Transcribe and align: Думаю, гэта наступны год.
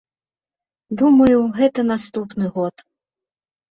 Думаю, 1.03 1.37
гэта 1.61 1.89
наступны 1.93 2.45
год. 2.61 2.75